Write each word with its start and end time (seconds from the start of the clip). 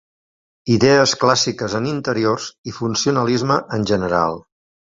Idees 0.75 1.13
clàssiques 1.25 1.77
en 1.81 1.89
interiors 1.91 2.49
i 2.73 2.75
funcionalisme 2.81 3.63
en 3.79 3.89
general. 3.93 4.43